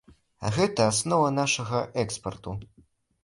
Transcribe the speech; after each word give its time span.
А 0.47 0.49
гэта 0.55 0.87
аснова 0.91 1.27
нашага 1.41 1.81
экспарту. 2.05 2.57